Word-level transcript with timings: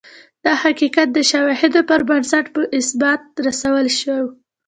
دا 0.45 0.53
حقیقت 0.63 1.07
د 1.13 1.19
شواهدو 1.31 1.81
پر 1.89 2.01
بنسټ 2.09 2.45
په 2.55 2.61
اثبات 2.79 3.21
رسولای 3.47 3.89
شو 3.99 4.19